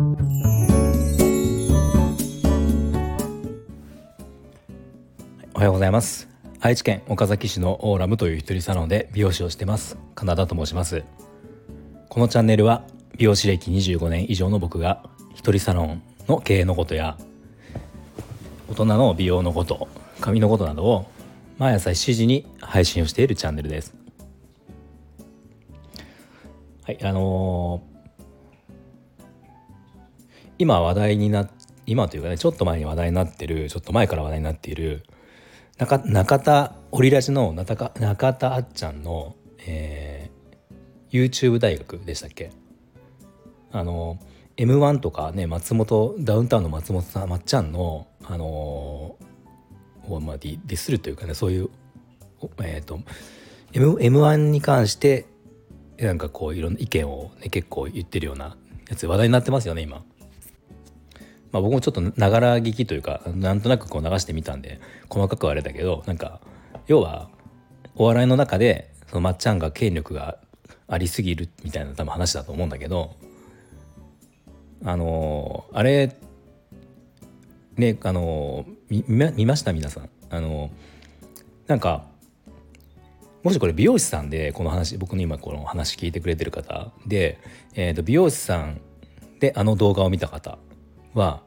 [0.00, 0.02] お
[5.58, 6.26] はようございます。
[6.58, 9.98] 愛知県岡崎市のオーラムという一人サロンで美容師をしてます。
[10.14, 11.04] カナダと申します。
[12.08, 12.82] このチャンネルは
[13.18, 17.18] 美容師歴25年以上の僕が一人サロンの経営のことや
[18.70, 19.86] 大人の美容のこと
[20.18, 21.10] 髪のことなどを
[21.58, 23.94] 毎朝7時に配信をしているチャンネルです。
[26.84, 27.89] はいあのー、
[30.60, 31.48] 今話題にな
[31.86, 35.04] 今というかねちょっと前に話題になってるちょっと前から話題になっている
[35.78, 42.50] 中中田オリラジの中田中田あっちゃんの、えー、YouTube 大学でしたっけ？
[43.72, 44.18] あの
[44.58, 51.70] M1 とかね松本ダウンタウンの松本さんまっちゃんのあのー、まあ、ディディスるというかねそういう
[52.62, 53.00] えっ、ー、と
[53.72, 55.24] M M1 に関して
[55.98, 58.58] なんかこういろんな意見を、ね、結構言ってるような
[58.90, 60.04] やつ話題になってますよね今。
[61.52, 66.40] まあ、僕もちょっとながら聞きというかなんとなくこう流してみたんで細かくはあれだけどなんか
[66.86, 67.28] 要は
[67.96, 70.38] お笑いの中でそのまっちゃんが権力が
[70.86, 73.16] ありすぎるみたいな多分話だと思うんだけど
[74.84, 76.16] あのあれ
[77.76, 79.72] ねあの見見ました？
[79.72, 80.10] 皆さん。
[80.30, 80.70] あの
[81.66, 82.04] なんか
[83.42, 87.38] もしこれ美容師さんでこの話僕の今この話聞いてくれてる方で、
[87.74, 88.80] えー、と美容師さん
[89.40, 90.58] であの動画を見た方。
[91.14, 91.42] は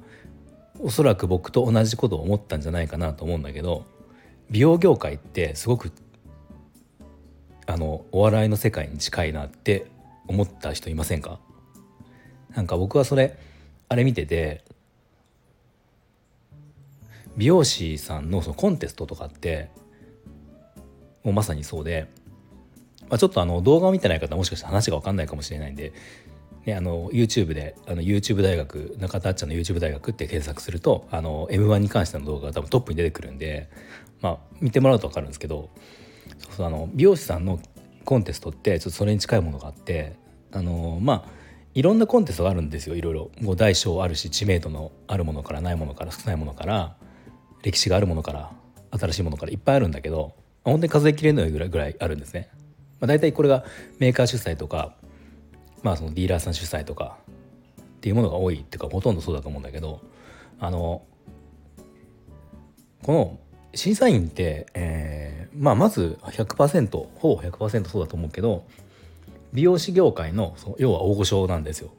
[0.79, 3.85] おそらく僕と同じことを思ったんじゃないかなと思うんだけど
[4.49, 5.91] 美容業界ってすごく
[7.65, 9.87] あのお笑いの世界に近いなって
[10.27, 11.39] 思った人いませんか？
[12.53, 13.37] なんか僕はそれ
[13.89, 14.63] あれ見てて
[17.37, 19.69] 美容師さんのそのコンテストとかって
[21.23, 22.07] もうまさにそうで、
[23.09, 25.93] まあ、ちょっとあの動画を見てない方もしかして話が分かんないかもしれないんで
[26.65, 33.69] ね、あの YouTube であの YouTube 大学中田あっちゃんの YouTube 大学って検索するとあの M1 に関しての動画が多分トップに出てくるんで、
[34.21, 35.69] まあ、見てもらうと分かるんですけど
[36.39, 37.59] そうそうあの美容師さんの
[38.05, 40.15] コンテストってちょっとそれに近いものがあって
[40.51, 46.95] あのまあいろんなコンテストがあるんですよいろいろもう大小あるし知名度のあるものからないものから少ないものから
[47.63, 48.51] 歴史があるものから
[48.91, 52.49] 新しいものからいっぱいあるんだけど本当に数えきれないぐらいあるんですね。
[53.01, 53.65] まあ、大体これが
[53.99, 54.95] メーカー主催とか
[55.83, 57.17] まあそのディーラーさん主催とか
[57.79, 60.01] っていうものが多いっていうかほとんどそうだと思うんだけど
[60.59, 61.03] あの
[63.03, 63.39] この
[63.75, 68.65] 審査員って、えーまあ、まず100%ほぼ100%そうだと思うけど
[69.51, 71.91] 美容師業界のその要は大御所なんですよ。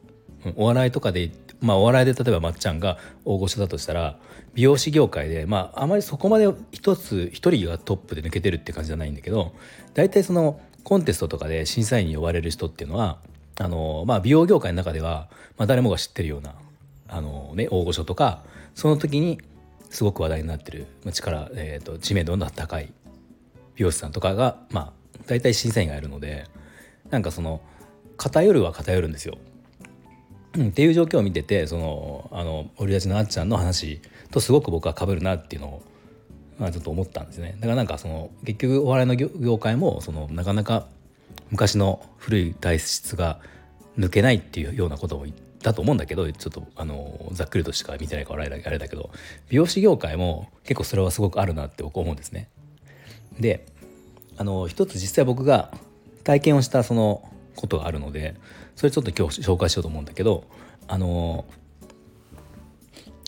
[0.56, 1.31] お笑いとかで
[1.61, 4.19] まあお笑いで例えばまっちゃんが大御所だとしたら
[4.53, 9.53] 美容師業界でまああまりそこまで一つ一人がトップで抜けてるって感じじゃないんだけど
[9.94, 13.19] 大体そのコンテストとかで審査員に呼ばれる人っていうのは
[13.59, 16.55] あの、まあ、美容業界の中では、まあ、誰もが知ってるような
[17.09, 18.43] あの、ね、大御所とか
[18.75, 19.41] その時に
[19.91, 22.93] すごく話題になってる、まあ、力、えーと、知名度の高い
[23.77, 24.93] 美容師さんとかが、まあ、
[25.27, 26.47] 大体審査員がいるので
[27.11, 27.61] なんかその
[28.17, 29.37] 偏るは偏るんですよ。
[30.57, 34.01] っていう状況を見ててそのあのオリラジのあっちゃんの話
[34.31, 35.83] とすごく僕はかぶるなっていうのを、
[36.61, 37.57] まあ、ちょっと思ったんですね。
[37.57, 40.87] だからなんかその結局お笑いの業界もそのなかなか
[41.50, 43.41] 昔の古い体質が
[43.99, 49.10] 抜けないっていうようなことを言ったと思うんだけどちょっとあのざっくりとしか見てないからあれだけど
[49.49, 52.49] 美容師業界も結構それはすごくあるなって僕思うんですね。
[53.38, 53.66] で
[54.37, 55.72] あの一つ実際僕が
[56.25, 58.34] 体験をしたそのことがあるので
[58.75, 60.44] それちょっと今日紹介しようと思うんだけど
[60.88, 61.44] あの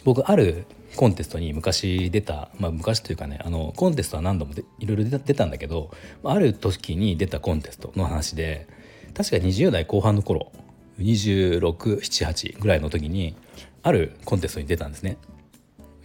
[0.04, 0.66] 僕ある
[0.97, 5.91] コンテストに昔出た、まあ、昔というかねあのコンテストは何度もいろいろ出たんだけど
[6.25, 8.67] ある時に出たコンテストの話で
[9.15, 10.51] 確か20代後半の頃
[10.99, 13.37] 2678ぐらいの時に
[13.83, 15.19] あるコンテストに出たんですね。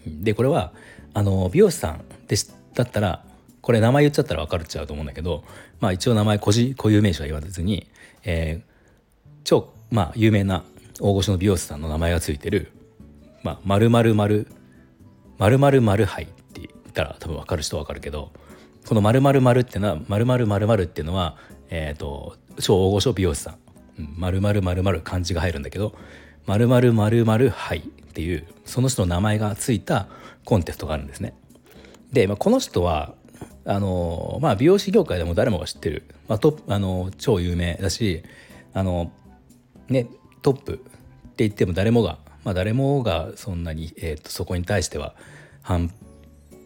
[0.06, 0.74] でこれは
[1.14, 2.36] あの美容師さんで
[2.74, 3.24] だったら
[3.62, 5.44] これ名前言っちゃったら分かるっちゃうと思うんだけど、
[5.80, 6.52] まあ、一応名前固
[6.90, 7.88] 有名詞は言わずに、
[8.24, 10.64] えー、超、まあ、有名な
[11.00, 12.72] 大御所の美容師さんの名前が付いてる
[13.44, 14.48] 「まあ、〇〇〇
[15.42, 18.32] 〇〇〇杯って言ったら多分分かる人は分かるけど
[18.88, 21.36] この〇〇〇ってのは〇〇〇〇っていうのは
[21.72, 23.58] えっ、ー、と超大御所美容師さん
[23.98, 25.96] 〇〇〇〇漢字が入るんだけど
[26.46, 27.82] 〇〇〇〇杯っ
[28.14, 30.08] ていうその人の名前がついた
[30.46, 31.34] コンテストがあるんですね。
[32.12, 33.16] で、まあ、この人は
[33.64, 38.24] あのまあ、美容師業界でも誰もが知ってる、まあ、トあの超有名だし
[38.74, 39.12] あの、
[39.88, 40.08] ね、
[40.42, 40.88] トップって
[41.38, 45.14] 言っても誰もがまあ、誰もがそんなに、えーと、そこに対しては
[45.62, 45.92] 反,、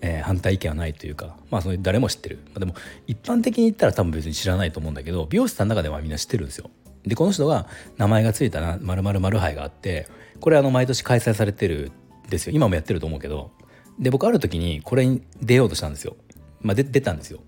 [0.02, 2.76] えー、反対意見はないというか、まあ、その誰も知ってる、まあ、でも
[3.08, 6.70] 一般的に言ったら多分別に知らないと思うんだけど美容師さんの中ではみんな知ってるんですよ。
[7.04, 7.68] でこの人が
[7.98, 10.08] 名前が付いたな〇〇〇杯があって
[10.40, 11.92] これあの毎年開催されてる
[12.26, 13.52] んですよ今もやってると思うけど
[14.00, 16.16] で僕ある時にこれに出ようとしたんですよ。
[16.62, 17.40] まあ、で出たんですよ。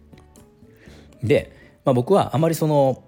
[1.24, 3.04] で、まあ、僕はあまりその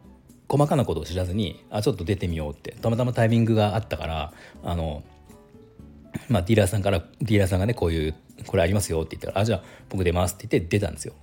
[0.50, 5.04] 細かなことを知らずにあちょっと出てみようってたまたまタイミングがあったからあの、
[6.28, 8.16] まあ、ディーラーさんからディーラーさんがねこういう
[8.48, 11.14] これありますよって言ったら「あじゃあ僕出ます」って言って出たんですよ。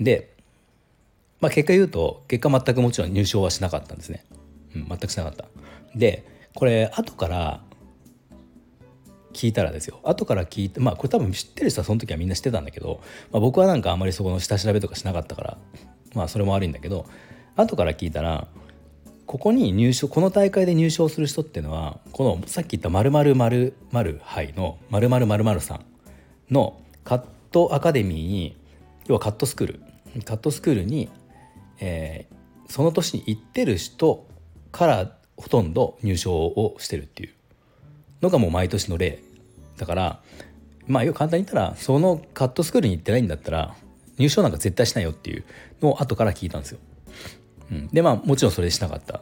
[0.00, 0.34] で、
[1.40, 4.24] まあ、結果言うと結果全くもちろん入賞はしなかったんですね。
[4.74, 5.44] うん、全くしなかった。
[5.94, 6.24] で
[6.54, 7.62] これ後から
[9.32, 13.00] 聞いたらですよ後から聞いてまあこれ多分知ってる人はその時はみんな知ってたんだけど、
[13.32, 15.58] まあ、僕はなんかあんまりそこの下調べとかしなかったから
[16.14, 17.06] まあそれも悪いんだけど
[17.56, 18.46] 後から聞いたら
[19.26, 25.84] ここに入賞この大会で入賞する人っていうのはこのさっき言った〇〇〇〇杯の〇〇〇〇さん
[26.50, 28.56] のカットアカデミーに
[29.06, 29.80] 要はカットスクール。
[30.24, 31.08] カットスクールに、
[31.80, 34.26] えー、その年に行ってる人
[34.70, 37.34] からほとんど入賞をしてるっていう。
[38.22, 39.22] のがもう毎年の例。
[39.76, 40.20] だから
[40.86, 43.74] まあ要は簡単に言ったらそのカットスクールに行ってないんだったら
[44.18, 45.44] 入賞なんか絶対しないよっていう
[45.82, 46.78] のを後から聞いたんですよ。
[47.70, 49.20] うん、でまあもちろんそれしなかった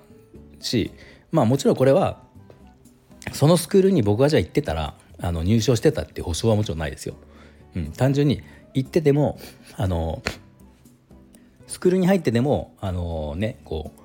[0.60, 0.92] し
[1.30, 2.18] まあもちろんこれは
[3.32, 7.14] そのスクールに僕がじゃあ行ってたらあの入賞してたって保証はもちろんないですよ。
[7.76, 8.42] うん、単純に
[8.74, 9.38] 行ってても
[9.76, 10.22] あの
[11.66, 14.00] スクールに入ってでもあのねこう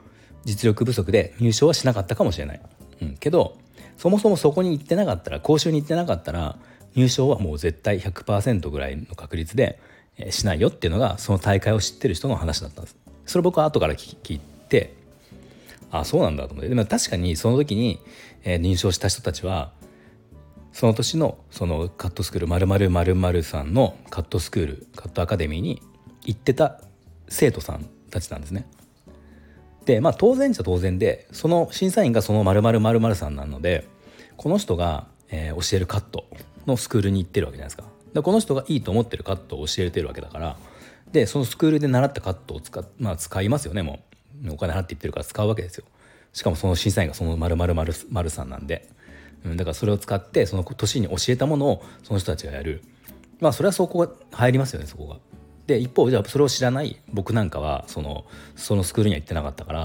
[0.46, 2.62] 実力不足で入賞はしなかったかもしれない。
[3.02, 3.58] うん、けど
[3.98, 6.58] そもそもそこに行ってなかったら講習に行ってなかったら
[6.96, 9.80] 入賞はもう絶対100%ぐらいの確率で
[10.30, 12.96] しないよっていうのがその大会を知ってる人の話だったんです。
[13.28, 14.96] それ僕は後から聞いて
[15.92, 18.00] あそうなんだと思ってでも確かにその時に、
[18.44, 19.72] えー、入賞した人たちは
[20.74, 25.82] その年のそのカットスクール〇〇〇〇さんのカットスクールカットアカデミーに
[26.24, 26.82] 行ってた
[27.30, 28.68] 生徒さんたちなんですね。
[29.86, 33.88] でまあ当然じゃ当然でその審査員がその〇〇〇〇さんなので
[34.36, 36.26] この人が、えー、教えるカット
[36.66, 37.84] のスクールに行ってるわけじゃないですか。
[38.14, 40.58] でこの人がいいと思ってるカットを教えてるわけだから
[41.12, 43.82] でそのスクールで習ったカットを使,、まあ、使いますよね。
[43.82, 44.00] も
[44.46, 45.86] うお金払って言ってるから使うわけですよ。
[46.34, 48.88] しかもその審査員がその〇〇〇〇さんなんで、
[49.46, 52.84] うん、だからそれを使ってその年に教えたものをその人たちがやる。
[53.40, 55.18] まあそれはそこが入りますよねそこが。
[55.68, 58.26] で一方じゃあそれを知らない僕なんかはその
[58.56, 59.80] そのスクールには行ってなかったから、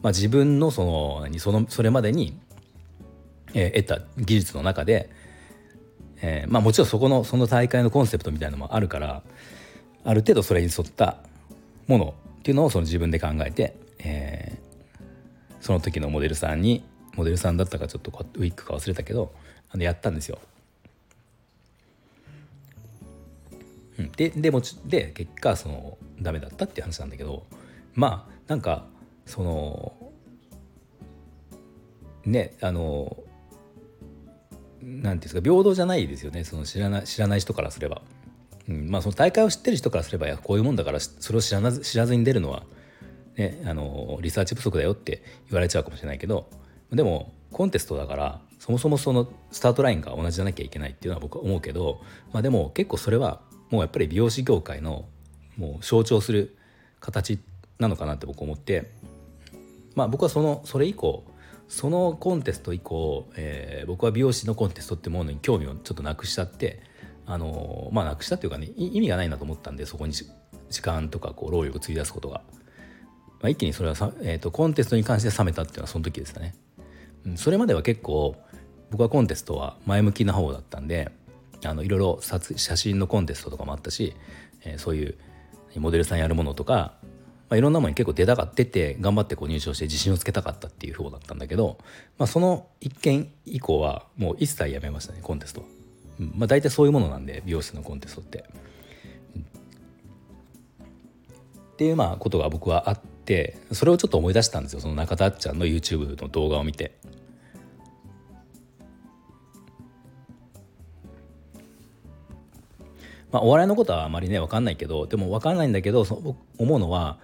[0.00, 2.38] まあ、自分のそのそのそれまでに、
[3.52, 5.10] えー、得た技術の中で、
[6.22, 9.22] えー、まあもちろんそこのその大会のコンセプトみたいなのもあるから
[10.04, 11.16] ある程度それに沿った
[11.86, 16.84] ものっていうのをその自分で考えて、えー、その時のモデルさんに
[17.16, 19.32] モデルさんだったかちょっとウィッグか忘れたけど
[19.70, 20.38] あのやったんですよ。
[23.98, 27.46] うん、ででもで結果そのダメだったっていう話なんだけど
[27.94, 28.86] まあなんか
[29.24, 29.92] その
[32.24, 33.16] ねあの
[34.82, 38.02] なんていうんですか平等じゃないですよねその知らない知らない人からすれば。
[38.68, 42.62] うん、まあその大会を知ってる人からすればやこういうもんだからそれを知らず知らずに出るのは、
[43.36, 46.48] ね、あのリサーチ不足だよって言われちゃうかもしれないけど
[46.90, 52.00] でもコンテストだからそもそもそのスタートラインが同じじゃなきゃいけないっていうのは僕は思うけど、
[52.32, 53.40] まあ、でも結構それは
[53.70, 55.06] もうやっぱり美容師業界の
[55.56, 56.56] もう象徴する
[57.00, 57.38] 形
[57.78, 58.90] なのかなって僕思って
[59.94, 61.24] まあ僕はそのそれ以降
[61.68, 66.80] そのコンテスト以降、えー、僕は美容師のコンテストってものに興味をちょっとなくしちゃって
[67.26, 72.42] あのまあなくしたっていうかね意味がないなと思ったんでそこに時間とかこう労力を費やすことが、
[73.40, 76.54] まあ、一気にそれはさ、えーと、コンテストに関して冷めたっていうのはその時ですね、
[77.36, 78.36] それまでは結構
[78.90, 81.10] 僕はコンテストは前向きな方だったんで
[81.64, 84.14] あのいろいろ写真のコンテストとかもあったし、
[84.64, 85.16] えー、そういう
[85.76, 86.94] モデルさんやるものとか、
[87.48, 91.78] まあ、いろんなものに結構出たかってて頑張ってこう入賞して自信をつけたかったっていう方だったんだけど、
[92.18, 95.66] まあ、その一件以降はもう一切やめましたねコンテストは。
[96.18, 98.44] まあ、大体そういうものなんで美容室のコンテストって。
[101.74, 106.96] っていうまあことが僕はあってそれをちょっと思い出したんですよその中田あっちゃんの YouTube の動画を見て。
[113.32, 117.18] まあ、お笑いのことはあまりね分かんないけどでも分かんないんだけどそ思うのは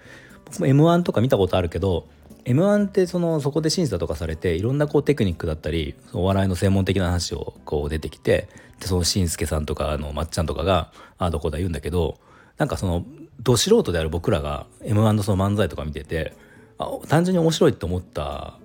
[0.44, 2.09] 僕も m 1とか見たことあるけど
[2.50, 8.49] m 1ってそのそこで審査とかされていろんなこうテクニックだったりお笑いの専門的な話をこう出てきて
[8.80, 12.19] でそのしんすけさんとかあのまっちゃんとかがああどこだ言うんだけど
[12.59, 13.04] なんかその
[13.40, 16.35] ど素人である僕らが m 1のその漫才とか見てて
[16.78, 18.59] あ単純に面白いと思った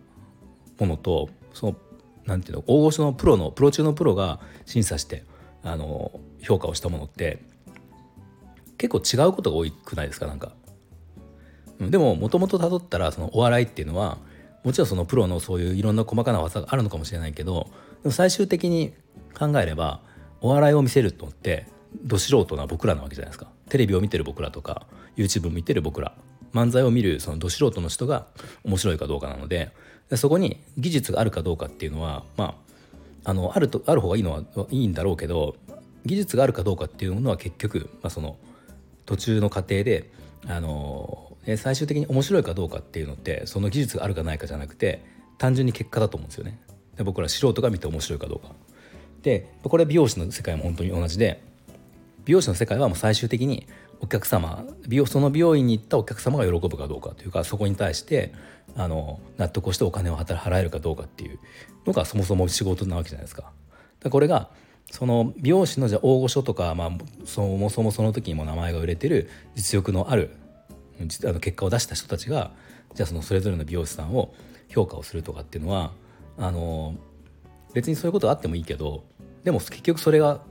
[0.79, 1.75] ものとその
[2.25, 5.23] なんていうの大御所のプロのプロ中のプロが審査して
[5.63, 6.11] あの
[6.41, 7.39] 評価をしたものって
[8.77, 10.25] 結構違うことが多くないですか？
[10.27, 10.51] なんか。
[11.79, 14.17] でももともとたどったらそのお笑いっていうのは
[14.63, 17.67] もちろんそのプロのそういういろんな細かな技があるのかもしれないけど
[18.03, 18.93] でも最終的に
[19.37, 19.99] 考えれば
[20.41, 21.67] お笑いを見せるとって
[22.03, 23.47] ど素人な僕らなわけじゃないですか。
[23.69, 24.85] テレビを見てる僕らとか
[25.17, 26.13] YouTube を見てる僕ら
[26.53, 28.27] 漫才を見るそのど素人の人が
[28.63, 29.71] 面白いかどうかなので
[30.15, 32.55] そこに技術があるかどうかっていうのはま
[33.25, 35.55] ああのあるとある方がいいのはいいんだろうけど
[36.05, 38.37] 技術があるかどうかっていうのは結局、まあ、その
[39.05, 40.11] 途中の過程で
[40.47, 45.03] あの最終的に面白いかどうかっていうのってその技術があるかないかじゃなくて
[45.37, 46.59] 単純に結果だと思うんですよね。
[46.97, 48.53] で僕ら素人が見て面白いかどうか。
[49.21, 51.43] でこれ美容師の世界も本当に同じで
[52.25, 53.67] 美容師の世界はもう最終的に
[53.99, 58.33] お客様美容その美容院に行ったお客様が喜ぶかどうかというかそこに対して
[58.75, 61.39] あの納得をしてお金を払えるかどうかっていう
[61.85, 63.51] のがそもそも仕事なわけじゃないですか。
[64.01, 64.49] かこれが
[64.91, 66.91] その美容師のじゃ大御所とか、まあ、
[67.25, 70.31] そもそもその時にも名前が売れてる実力のある
[70.99, 72.51] あの結果を出した人たちが
[72.93, 74.33] じゃあそのそれぞれの美容師さんを
[74.69, 75.91] 評価をするとかっていうのは
[76.37, 76.95] あの
[77.73, 79.03] 別にそういうことあってもいいけど
[79.43, 80.41] でも結局それが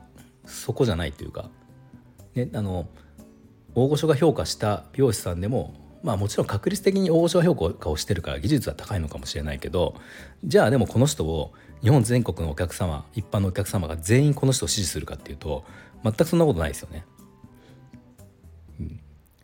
[0.44, 1.50] そこじゃないというか、
[2.34, 2.86] ね、あの
[3.74, 9.94] 大御所が評価した美容師さんでもまあもちろん確率的に大御所が評価をしてるから技術は高いのかもしれないけど
[10.44, 15.64] じゃあでもこの人を日本全国のお客様一般のお客様が全員この人を支持するかっていうと
[16.02, 17.04] 全くそんなことないですよね。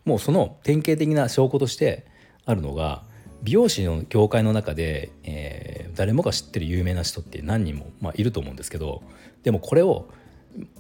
[0.05, 2.07] もうその典型的な証拠として
[2.45, 3.03] あるのが
[3.43, 9.03] 美容師の業界の中で、えー、誰もが知ってる有名な人って何人も、まあ、いると思うんですけど
[9.43, 10.09] でもこれを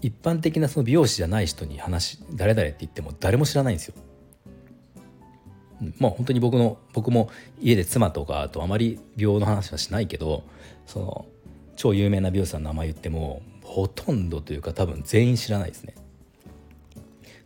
[0.02, 3.94] 一般的なその美容師じゃない人に話誰々って言っても誰も知らないんですよ。
[5.98, 10.44] まあ本当に僕の僕も家で妻とかとあまり美容の話はしないけど
[10.86, 11.26] その
[11.76, 15.94] 超有名な美容師さんの名前言ってもほとんどというか多分全員知らないですね。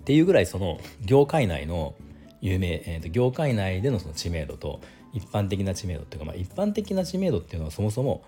[0.05, 1.95] っていうぐらいその業界内の
[2.43, 4.81] 有名、えー、と業界内でのその知名度と
[5.15, 8.23] 一般的な知名度っていうか、まあ、一般的な知名度っていうのはそもそも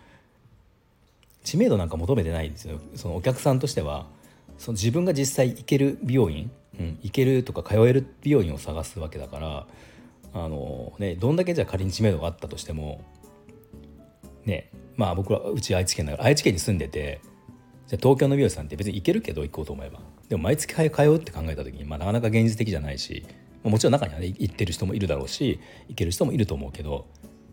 [1.45, 2.81] 知名度なんか求めてないんですよ。
[2.95, 4.07] そのお客さんとしては
[4.57, 9.67] その自分が実際行ける美容院、うん、行けるとか通える美容院を探すわけだから
[10.33, 13.05] あの、ね、どんだけじゃ仮に知名度があったとしても
[14.47, 17.21] ねまあ僕はうち愛知県だから愛知県に住んでて
[17.87, 20.01] じゃ東京の美容師さんって別に行けるけど行こうと思えば。
[20.29, 23.25] でも毎月通うって考えた時に、まあ、なかなか現実的じゃないし
[23.63, 27.07] もちろん中にはね行ってる人もいるだろうし行ける人もいると思うけど、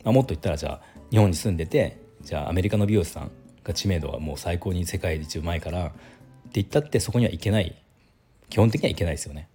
[0.04, 3.32] まあ、もっと言ったらじゃあ日本に住んでてじゃあアメリカの美容師さん
[3.64, 7.82] が知名度がもう最高に世界で一番前からって言ったってそこには行けない
[8.50, 9.50] 基本的には行けないですよね。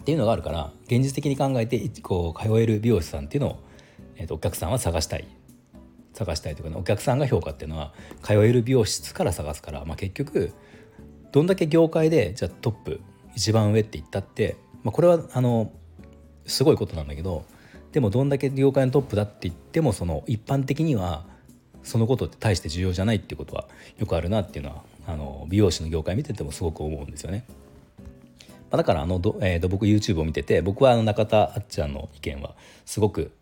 [0.00, 3.60] っていうのがあるから現実的に考えてこう通える美容師さんっていうのを、
[4.16, 5.28] えー、とお客さんは探したい
[6.14, 7.92] 探したいというか、ね、お客さんが評価っていうのは
[8.22, 10.52] 通える美容室から探すから、まあ、結局
[11.32, 13.00] どんだけ業界でじゃあトップ
[13.34, 15.72] 一番上って言ったって、まあ、これはあの
[16.46, 17.44] すごいことなんだけど
[17.92, 21.24] でもどんだけ業界のトップだって言ってもその一般的には
[21.82, 23.66] そのことって大して重要じゃないっていうことは
[23.98, 27.44] よくあるなっていうのはあの美容師の業界見ててもすごく思うんですよね。
[28.70, 33.32] まあ、だからあのど、えー、と僕 YouTube を見てて僕はあの中田あっちゃんの意見はすごく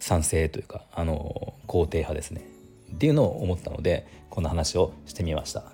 [0.00, 2.44] 賛成というかあの肯定派ですね
[2.92, 5.64] っていうのを思ったのでこんな話をしてみました。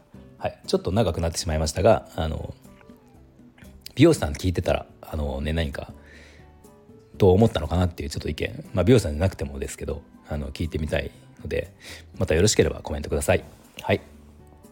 [0.45, 2.53] はい、ちょっと長くなってしまいましたがあの
[3.95, 5.91] 美容師さん聞いてたらあの、ね、何か
[7.17, 11.11] どう思ったのかなっていうちょっと意見、まあ、美容師さんじゃなくてもですけどあの聞いてみたい
[11.41, 11.73] ので
[12.19, 13.45] またよろしければコメントください。
[13.81, 14.03] はい、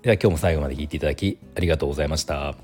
[0.03, 2.55] では今日も最後まで聞いていただきありがとうございました。